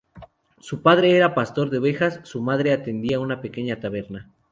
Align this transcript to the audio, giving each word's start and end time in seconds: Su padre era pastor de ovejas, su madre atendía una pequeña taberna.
Su 0.59 0.81
padre 0.81 1.15
era 1.15 1.35
pastor 1.35 1.69
de 1.69 1.77
ovejas, 1.77 2.21
su 2.23 2.41
madre 2.41 2.73
atendía 2.73 3.19
una 3.19 3.39
pequeña 3.39 3.79
taberna. 3.79 4.31